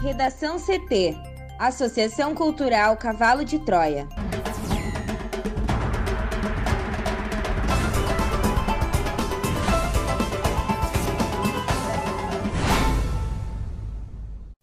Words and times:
Redação 0.00 0.58
CT 0.58 1.16
Associação 1.58 2.32
Cultural 2.32 2.96
Cavalo 2.96 3.44
de 3.44 3.58
Troia. 3.58 4.06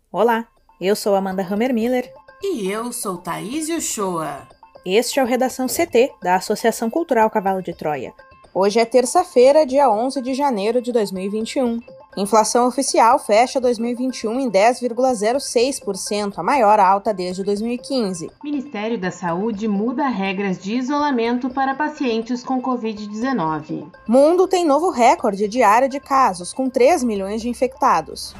Olá, 0.09 0.47
eu 0.79 0.95
sou 0.95 1.13
Amanda 1.15 1.43
Hammermiller. 1.43 2.09
E 2.41 2.71
eu 2.71 2.93
sou 2.93 3.17
Thaís 3.17 3.67
Uchoa. 3.67 4.47
Este 4.85 5.19
é 5.19 5.23
o 5.23 5.25
Redação 5.25 5.67
CT, 5.67 6.13
da 6.23 6.35
Associação 6.35 6.89
Cultural 6.89 7.29
Cavalo 7.29 7.61
de 7.61 7.73
Troia. 7.73 8.13
Hoje 8.53 8.79
é 8.79 8.85
terça-feira, 8.85 9.65
dia 9.65 9.91
11 9.91 10.21
de 10.21 10.33
janeiro 10.33 10.81
de 10.81 10.93
2021. 10.93 11.81
Inflação 12.17 12.65
oficial 12.65 13.19
fecha 13.19 13.59
2021 13.59 14.39
em 14.39 14.49
10,06%, 14.49 16.35
a 16.37 16.43
maior 16.43 16.79
alta 16.79 17.13
desde 17.13 17.43
2015. 17.43 18.31
Ministério 18.41 18.97
da 18.97 19.11
Saúde 19.11 19.67
muda 19.67 20.07
regras 20.07 20.57
de 20.57 20.75
isolamento 20.75 21.49
para 21.49 21.75
pacientes 21.75 22.41
com 22.41 22.61
Covid-19. 22.61 23.91
Mundo 24.07 24.47
tem 24.47 24.65
novo 24.65 24.91
recorde 24.91 25.45
diário 25.49 25.89
de 25.89 25.99
casos, 25.99 26.53
com 26.53 26.69
3 26.69 27.03
milhões 27.03 27.41
de 27.41 27.49
infectados. 27.49 28.33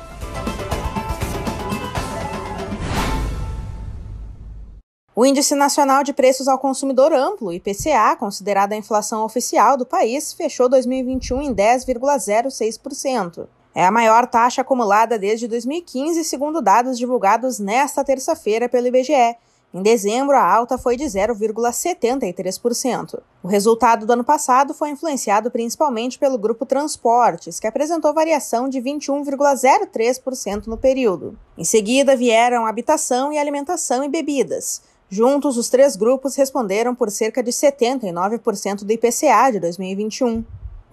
O 5.13 5.25
Índice 5.25 5.53
Nacional 5.53 6.01
de 6.01 6.13
Preços 6.13 6.47
ao 6.47 6.59
Consumidor 6.59 7.11
Amplo, 7.11 7.51
IPCA, 7.51 8.15
considerada 8.17 8.73
a 8.73 8.77
inflação 8.77 9.25
oficial 9.25 9.75
do 9.75 9.85
país, 9.85 10.31
fechou 10.33 10.69
2021 10.69 11.41
em 11.41 11.53
10,06%. 11.53 13.47
É 13.75 13.85
a 13.85 13.91
maior 13.91 14.25
taxa 14.25 14.61
acumulada 14.61 15.19
desde 15.19 15.49
2015, 15.49 16.23
segundo 16.23 16.61
dados 16.61 16.97
divulgados 16.97 17.59
nesta 17.59 18.05
terça-feira 18.05 18.69
pelo 18.69 18.87
IBGE. 18.87 19.35
Em 19.73 19.83
dezembro, 19.83 20.37
a 20.37 20.41
alta 20.41 20.77
foi 20.77 20.95
de 20.95 21.03
0,73%. 21.03 23.19
O 23.43 23.49
resultado 23.49 24.05
do 24.05 24.13
ano 24.13 24.23
passado 24.23 24.73
foi 24.73 24.91
influenciado 24.91 25.51
principalmente 25.51 26.17
pelo 26.17 26.37
grupo 26.37 26.65
Transportes, 26.65 27.59
que 27.59 27.67
apresentou 27.67 28.13
variação 28.13 28.69
de 28.69 28.79
21,03% 28.79 30.67
no 30.67 30.77
período. 30.77 31.37
Em 31.57 31.65
seguida, 31.65 32.15
vieram 32.15 32.65
habitação 32.65 33.33
e 33.33 33.37
alimentação 33.37 34.05
e 34.05 34.07
bebidas. 34.07 34.83
Juntos, 35.09 35.57
os 35.57 35.67
três 35.67 35.97
grupos 35.97 36.37
responderam 36.37 36.95
por 36.95 37.11
cerca 37.11 37.43
de 37.43 37.51
79% 37.51 38.85
do 38.85 38.93
IPCA 38.93 39.51
de 39.51 39.59
2021. 39.59 40.45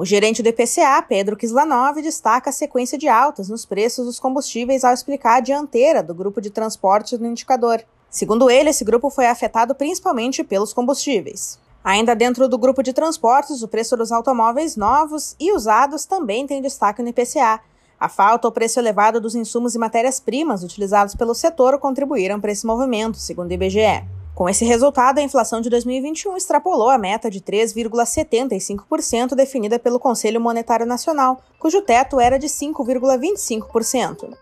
O 0.03 0.05
gerente 0.05 0.42
do 0.42 0.48
IPCA, 0.48 1.00
Pedro 1.08 1.36
Kislanov, 1.36 2.03
destaca 2.03 2.50
a 2.50 2.53
sequência 2.53 2.98
de 2.98 3.06
altas 3.06 3.48
nos 3.48 3.64
preços 3.64 4.05
dos 4.05 4.19
combustíveis 4.19 4.83
ao 4.83 4.92
explicar 4.92 5.36
a 5.36 5.41
dianteira 5.41 6.03
do 6.03 6.12
grupo 6.12 6.41
de 6.41 6.50
transporte 6.50 7.17
no 7.17 7.28
indicador. 7.28 7.84
Segundo 8.11 8.50
ele, 8.50 8.70
esse 8.70 8.84
grupo 8.84 9.09
foi 9.11 9.27
afetado 9.27 9.77
principalmente 9.77 10.42
pelos 10.42 10.72
combustíveis. 10.72 11.56
Ainda 11.84 12.17
dentro 12.17 12.48
do 12.48 12.59
grupo 12.59 12.83
de 12.83 12.92
transportes, 12.92 13.62
o 13.62 13.69
preço 13.69 13.97
dos 13.97 14.11
automóveis 14.11 14.77
novos 14.77 15.36
e 15.39 15.53
usados 15.53 16.05
também 16.05 16.48
tem 16.48 16.61
destaque 16.61 17.00
no 17.00 17.09
IPCA. 17.09 17.61
A 18.00 18.09
falta 18.09 18.48
ou 18.48 18.53
preço 18.53 18.81
elevado 18.81 19.20
dos 19.20 19.37
insumos 19.37 19.77
e 19.77 19.78
matérias-primas 19.78 20.64
utilizados 20.64 21.14
pelo 21.14 21.33
setor 21.33 21.78
contribuíram 21.78 22.41
para 22.41 22.50
esse 22.50 22.66
movimento, 22.66 23.19
segundo 23.19 23.53
o 23.53 23.55
IBGE. 23.55 24.03
Com 24.34 24.48
esse 24.48 24.64
resultado, 24.64 25.19
a 25.19 25.22
inflação 25.22 25.61
de 25.61 25.69
2021 25.69 26.36
extrapolou 26.36 26.88
a 26.88 26.97
meta 26.97 27.30
de 27.30 27.41
3,75% 27.41 29.34
definida 29.34 29.78
pelo 29.78 30.00
Conselho 30.00 30.41
Monetário 30.41 30.86
Nacional, 30.86 31.42
cujo 31.58 31.83
teto 31.83 32.19
era 32.19 32.38
de 32.38 32.47
5,25%. 32.47 34.34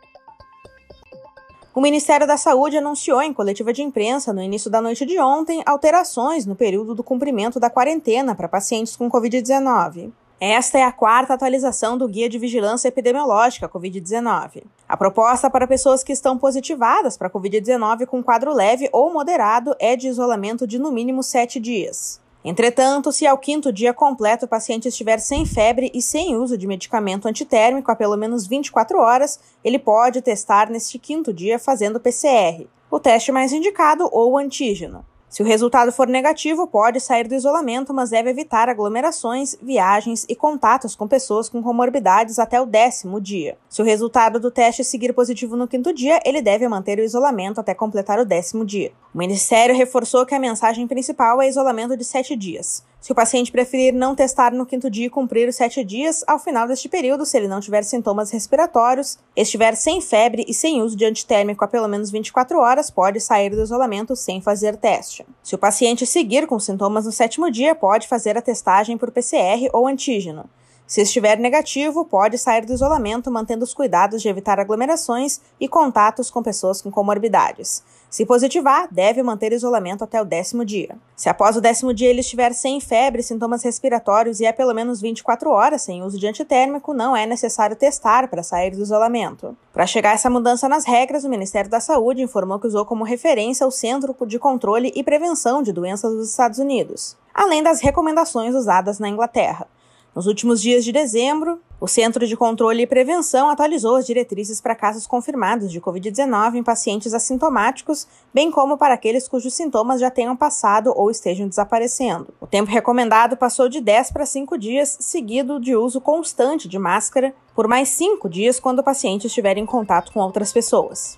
O 1.75 1.81
Ministério 1.81 2.27
da 2.27 2.37
Saúde 2.37 2.77
anunciou 2.77 3.23
em 3.23 3.33
coletiva 3.33 3.73
de 3.73 3.83
imprensa 3.83 4.33
no 4.33 4.43
início 4.43 4.71
da 4.71 4.81
noite 4.81 5.07
de 5.07 5.19
ontem 5.21 5.63
alterações 5.67 6.47
no 6.47 6.57
período 6.57 6.95
do 6.95 7.03
cumprimento 7.03 7.59
da 7.59 7.71
quarentena 7.71 8.35
para 8.35 8.49
pacientes 8.49 8.97
com 8.97 9.11
Covid-19. 9.11 10.13
Esta 10.41 10.79
é 10.79 10.85
a 10.85 10.93
quarta 10.93 11.35
atualização 11.35 11.99
do 11.99 12.09
Guia 12.09 12.29
de 12.29 12.39
Vigilância 12.39 12.89
Epidemiológica 12.89 13.69
Covid-19. 13.69 14.63
A 14.91 14.97
proposta 14.97 15.49
para 15.49 15.69
pessoas 15.69 16.03
que 16.03 16.13
estão 16.13 16.37
positivadas 16.37 17.17
para 17.17 17.31
Covid-19 17.31 18.07
com 18.07 18.21
quadro 18.21 18.53
leve 18.53 18.91
ou 18.93 19.13
moderado 19.13 19.73
é 19.79 19.95
de 19.95 20.09
isolamento 20.09 20.67
de 20.67 20.81
no 20.81 20.91
mínimo 20.91 21.23
sete 21.23 21.61
dias. 21.61 22.21
Entretanto, 22.45 23.13
se 23.13 23.25
ao 23.25 23.39
quinto 23.39 23.73
dia 23.73 23.95
completo 23.95 24.47
o 24.47 24.49
paciente 24.49 24.89
estiver 24.89 25.21
sem 25.21 25.47
febre 25.47 25.93
e 25.95 26.03
sem 26.03 26.37
uso 26.37 26.59
de 26.59 26.67
medicamento 26.67 27.29
antitérmico 27.29 27.89
há 27.89 27.95
pelo 27.95 28.17
menos 28.17 28.49
24 28.49 28.99
horas, 28.99 29.39
ele 29.63 29.79
pode 29.79 30.21
testar 30.23 30.69
neste 30.69 30.99
quinto 30.99 31.33
dia 31.33 31.57
fazendo 31.57 32.01
PCR, 32.01 32.67
o 32.91 32.99
teste 32.99 33.31
mais 33.31 33.53
indicado 33.53 34.09
ou 34.11 34.37
antígeno. 34.37 35.07
Se 35.31 35.45
o 35.45 35.47
resultado 35.47 35.93
for 35.93 36.09
negativo, 36.09 36.67
pode 36.67 36.99
sair 36.99 37.29
do 37.29 37.37
isolamento, 37.37 37.95
mas 37.95 38.11
deve 38.11 38.31
evitar 38.31 38.69
aglomerações, 38.69 39.55
viagens 39.63 40.27
e 40.29 40.35
contatos 40.35 40.97
com 40.97 41.07
pessoas 41.07 41.49
com 41.49 41.63
comorbidades 41.63 42.41
até 42.41 42.61
o 42.61 42.67
décimo 42.67 43.21
dia. 43.21 43.57
Se 43.69 43.81
o 43.81 43.85
resultado 43.85 44.41
do 44.41 44.51
teste 44.51 44.83
seguir 44.83 45.13
positivo 45.13 45.57
no 45.57 45.69
quinto 45.69 45.95
dia, 45.95 46.21
ele 46.27 46.43
deve 46.43 46.67
manter 46.67 46.99
o 46.99 47.05
isolamento 47.05 47.61
até 47.61 47.73
completar 47.73 48.19
o 48.19 48.25
décimo 48.25 48.65
dia. 48.65 48.91
O 49.13 49.19
Ministério 49.19 49.75
reforçou 49.75 50.25
que 50.25 50.37
a 50.37 50.39
mensagem 50.39 50.87
principal 50.87 51.43
é 51.43 51.49
isolamento 51.49 51.97
de 51.97 52.05
sete 52.05 52.37
dias. 52.37 52.85
Se 53.01 53.11
o 53.11 53.15
paciente 53.15 53.51
preferir 53.51 53.93
não 53.93 54.15
testar 54.15 54.53
no 54.53 54.65
quinto 54.65 54.89
dia 54.89 55.07
e 55.07 55.11
cumprir 55.11 55.49
os 55.49 55.57
sete 55.57 55.83
dias, 55.83 56.23
ao 56.29 56.39
final 56.39 56.69
deste 56.69 56.89
período, 56.89 57.27
se 57.27 57.37
ele 57.37 57.49
não 57.49 57.59
tiver 57.59 57.83
sintomas 57.83 58.31
respiratórios, 58.31 59.19
estiver 59.35 59.75
sem 59.75 60.01
febre 60.01 60.45
e 60.47 60.55
sem 60.55 60.81
uso 60.81 60.97
de 60.97 61.05
antitérmico 61.05 61.65
há 61.65 61.67
pelo 61.67 61.89
menos 61.89 62.13
24 62.13 62.61
horas, 62.61 62.89
pode 62.89 63.21
sair 63.21 63.51
do 63.51 63.63
isolamento 63.63 64.15
sem 64.15 64.41
fazer 64.41 64.77
teste. 64.77 65.27
Se 65.43 65.57
o 65.57 65.59
paciente 65.59 66.07
seguir 66.07 66.47
com 66.47 66.61
sintomas 66.61 67.05
no 67.05 67.11
sétimo 67.11 67.51
dia, 67.51 67.75
pode 67.75 68.07
fazer 68.07 68.39
a 68.39 68.43
testagem 68.43 68.97
por 68.97 69.11
PCR 69.11 69.69
ou 69.73 69.89
antígeno. 69.89 70.49
Se 70.91 71.03
estiver 71.03 71.39
negativo, 71.39 72.05
pode 72.05 72.37
sair 72.37 72.67
do 72.67 72.73
isolamento 72.73 73.31
mantendo 73.31 73.63
os 73.63 73.73
cuidados 73.73 74.21
de 74.21 74.29
evitar 74.29 74.59
aglomerações 74.59 75.41
e 75.61 75.69
contatos 75.69 76.33
com 76.33 76.43
pessoas 76.43 76.83
com 76.83 76.91
comorbidades. 76.91 77.85
Se 78.11 78.27
positivar, 78.27 78.89
deve 78.91 79.23
manter 79.23 79.53
isolamento 79.53 80.03
até 80.03 80.21
o 80.21 80.25
décimo 80.25 80.65
dia. 80.65 80.99
Se 81.15 81.29
após 81.29 81.57
o 81.57 81.61
décimo 81.61 81.95
dia 81.95 82.09
ele 82.09 82.23
estiver 82.23 82.53
sem 82.53 82.81
febre, 82.81 83.23
sintomas 83.23 83.63
respiratórios 83.63 84.41
e 84.41 84.47
é 84.47 84.53
pelo 84.53 84.75
menos 84.75 85.01
24 85.01 85.49
horas 85.51 85.83
sem 85.83 86.03
uso 86.03 86.19
de 86.19 86.27
antitérmico, 86.27 86.93
não 86.93 87.17
é 87.17 87.25
necessário 87.25 87.77
testar 87.77 88.27
para 88.27 88.43
sair 88.43 88.73
do 88.73 88.83
isolamento. 88.83 89.57
Para 89.73 89.87
chegar 89.87 90.11
a 90.11 90.15
essa 90.15 90.29
mudança 90.29 90.69
nas 90.69 90.85
regras, 90.85 91.23
o 91.23 91.29
Ministério 91.29 91.71
da 91.71 91.79
Saúde 91.79 92.21
informou 92.21 92.59
que 92.59 92.67
usou 92.67 92.85
como 92.85 93.05
referência 93.05 93.65
o 93.65 93.71
Centro 93.71 94.13
de 94.27 94.41
Controle 94.41 94.91
e 94.97 95.05
Prevenção 95.05 95.63
de 95.63 95.73
Doenças 95.73 96.13
dos 96.13 96.31
Estados 96.31 96.59
Unidos, 96.59 97.17
além 97.33 97.63
das 97.63 97.81
recomendações 97.81 98.57
usadas 98.57 98.99
na 98.99 99.09
Inglaterra. 99.09 99.69
Nos 100.15 100.27
últimos 100.27 100.61
dias 100.61 100.85
de 100.85 100.91
dezembro, 100.91 101.61
o 101.81 101.87
Centro 101.87 102.27
de 102.27 102.37
Controle 102.37 102.83
e 102.83 102.87
Prevenção 102.87 103.49
atualizou 103.49 103.95
as 103.95 104.07
diretrizes 104.07 104.61
para 104.61 104.75
casos 104.75 105.07
confirmados 105.07 105.71
de 105.71 105.81
Covid-19 105.81 106.57
em 106.57 106.65
pacientes 106.65 107.15
assintomáticos, 107.15 108.09
bem 108.35 108.51
como 108.51 108.77
para 108.77 108.95
aqueles 108.95 109.29
cujos 109.29 109.55
sintomas 109.55 110.01
já 110.01 110.11
tenham 110.11 110.37
passado 110.37 110.93
ou 110.97 111.13
estejam 111.13 111.47
desaparecendo. 111.47 112.35
O 112.41 112.47
tempo 112.47 112.71
recomendado 112.71 113.37
passou 113.37 113.69
de 113.69 113.81
10 113.81 114.11
para 114.11 114.27
5 114.27 114.59
dias, 114.59 114.99
seguido 115.01 115.61
de 115.61 115.77
uso 115.77 116.01
constante 116.01 116.69
de 116.69 116.79
máscara, 116.79 117.33
por 117.55 117.69
mais 117.69 117.89
5 117.91 118.29
dias 118.29 118.59
quando 118.59 118.81
o 118.81 118.85
paciente 118.85 119.29
estiver 119.29 119.57
em 119.59 119.65
contato 119.65 120.13
com 120.13 120.19
outras 120.19 120.53
pessoas. 120.53 121.17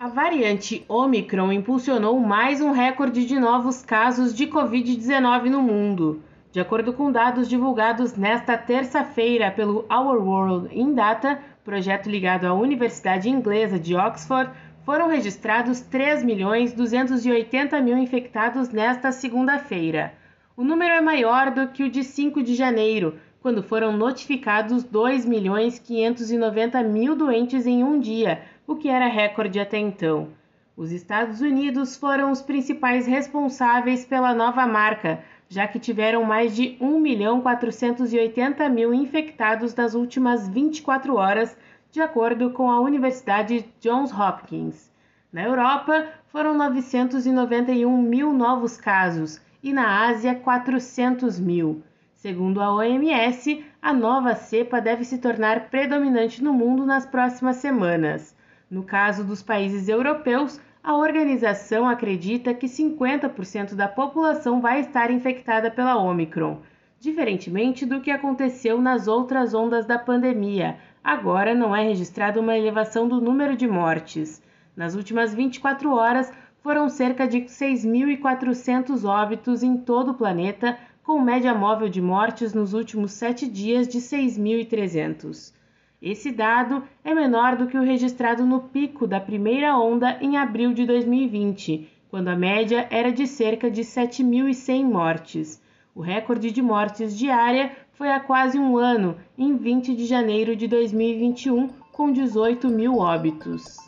A 0.00 0.08
variante 0.08 0.84
Omicron 0.88 1.52
impulsionou 1.52 2.18
mais 2.18 2.60
um 2.60 2.70
recorde 2.70 3.26
de 3.26 3.38
novos 3.38 3.82
casos 3.82 4.32
de 4.32 4.46
Covid-19 4.46 5.50
no 5.50 5.60
mundo. 5.60 6.22
De 6.58 6.62
acordo 6.62 6.92
com 6.92 7.12
dados 7.12 7.48
divulgados 7.48 8.16
nesta 8.16 8.58
terça-feira 8.58 9.48
pelo 9.48 9.86
Our 9.88 10.20
World 10.20 10.76
in 10.76 10.92
Data, 10.92 11.38
projeto 11.62 12.10
ligado 12.10 12.46
à 12.46 12.52
Universidade 12.52 13.30
Inglesa 13.30 13.78
de 13.78 13.94
Oxford, 13.94 14.50
foram 14.84 15.06
registrados 15.06 15.80
3.280.000 15.80 17.80
mil 17.80 17.96
infectados 17.96 18.70
nesta 18.70 19.12
segunda-feira. 19.12 20.12
O 20.56 20.64
número 20.64 20.94
é 20.94 21.00
maior 21.00 21.52
do 21.52 21.68
que 21.68 21.84
o 21.84 21.88
de 21.88 22.02
5 22.02 22.42
de 22.42 22.56
janeiro, 22.56 23.14
quando 23.40 23.62
foram 23.62 23.96
notificados 23.96 24.84
2.590.000 24.84 26.88
mil 26.88 27.14
doentes 27.14 27.68
em 27.68 27.84
um 27.84 28.00
dia, 28.00 28.42
o 28.66 28.74
que 28.74 28.88
era 28.88 29.06
recorde 29.06 29.60
até 29.60 29.78
então. 29.78 30.30
Os 30.76 30.90
Estados 30.90 31.40
Unidos 31.40 31.96
foram 31.96 32.32
os 32.32 32.42
principais 32.42 33.06
responsáveis 33.06 34.04
pela 34.04 34.34
nova 34.34 34.66
marca, 34.66 35.22
já 35.48 35.66
que 35.66 35.78
tiveram 35.78 36.24
mais 36.24 36.54
de 36.54 36.76
1 36.80 37.00
milhão 37.00 37.40
480 37.40 38.68
mil 38.68 38.92
infectados 38.92 39.74
nas 39.74 39.94
últimas 39.94 40.48
24 40.48 41.14
horas, 41.16 41.56
de 41.90 42.00
acordo 42.00 42.50
com 42.50 42.70
a 42.70 42.80
Universidade 42.80 43.64
Johns 43.80 44.12
Hopkins. 44.12 44.92
Na 45.32 45.42
Europa, 45.42 46.06
foram 46.28 46.54
991 46.54 48.00
mil 48.02 48.32
novos 48.32 48.76
casos 48.76 49.40
e 49.62 49.72
na 49.72 50.06
Ásia, 50.08 50.34
400 50.34 51.40
mil. 51.40 51.82
Segundo 52.14 52.60
a 52.60 52.74
OMS, 52.74 53.64
a 53.80 53.92
nova 53.92 54.34
cepa 54.34 54.80
deve 54.80 55.04
se 55.04 55.18
tornar 55.18 55.70
predominante 55.70 56.42
no 56.42 56.52
mundo 56.52 56.84
nas 56.84 57.06
próximas 57.06 57.56
semanas. 57.56 58.36
No 58.70 58.82
caso 58.82 59.24
dos 59.24 59.42
países 59.42 59.88
europeus, 59.88 60.60
a 60.88 60.96
organização 60.96 61.86
acredita 61.86 62.54
que 62.54 62.64
50% 62.64 63.74
da 63.74 63.86
população 63.86 64.58
vai 64.58 64.80
estar 64.80 65.10
infectada 65.10 65.70
pela 65.70 65.98
Omicron, 65.98 66.62
diferentemente 66.98 67.84
do 67.84 68.00
que 68.00 68.10
aconteceu 68.10 68.80
nas 68.80 69.06
outras 69.06 69.52
ondas 69.52 69.84
da 69.84 69.98
pandemia. 69.98 70.78
Agora 71.04 71.54
não 71.54 71.76
é 71.76 71.82
registrada 71.82 72.40
uma 72.40 72.56
elevação 72.56 73.06
do 73.06 73.20
número 73.20 73.54
de 73.54 73.68
mortes. 73.68 74.42
Nas 74.74 74.94
últimas 74.94 75.34
24 75.34 75.92
horas, 75.92 76.32
foram 76.62 76.88
cerca 76.88 77.28
de 77.28 77.42
6.400 77.42 79.04
óbitos 79.04 79.62
em 79.62 79.76
todo 79.76 80.12
o 80.12 80.14
planeta, 80.14 80.78
com 81.04 81.20
média 81.20 81.52
móvel 81.52 81.90
de 81.90 82.00
mortes 82.00 82.54
nos 82.54 82.72
últimos 82.72 83.12
sete 83.12 83.46
dias 83.46 83.86
de 83.86 83.98
6.300. 83.98 85.52
Esse 86.00 86.30
dado 86.30 86.84
é 87.04 87.12
menor 87.12 87.56
do 87.56 87.66
que 87.66 87.76
o 87.76 87.82
registrado 87.82 88.46
no 88.46 88.60
pico 88.60 89.04
da 89.04 89.18
primeira 89.18 89.76
onda 89.76 90.16
em 90.20 90.36
abril 90.36 90.72
de 90.72 90.86
2020, 90.86 91.88
quando 92.08 92.28
a 92.28 92.36
média 92.36 92.86
era 92.90 93.10
de 93.10 93.26
cerca 93.26 93.68
de 93.68 93.82
7.100 93.82 94.84
mortes. 94.84 95.60
O 95.94 96.00
recorde 96.00 96.52
de 96.52 96.62
mortes 96.62 97.18
diária 97.18 97.72
foi 97.94 98.12
há 98.12 98.20
quase 98.20 98.56
um 98.56 98.76
ano, 98.76 99.16
em 99.36 99.56
20 99.56 99.96
de 99.96 100.06
janeiro 100.06 100.54
de 100.54 100.68
2021, 100.68 101.68
com 101.92 102.12
18 102.12 102.68
mil 102.68 102.98
óbitos. 102.98 103.87